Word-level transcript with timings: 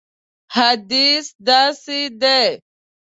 حدیث 0.55 1.25
داسې 1.47 1.99
دی. 2.21 2.43